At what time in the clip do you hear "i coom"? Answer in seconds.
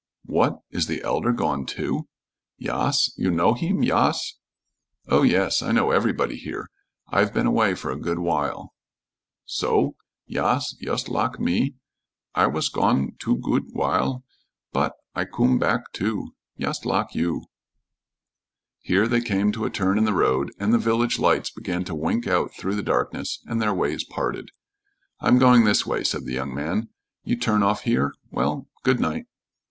15.13-15.59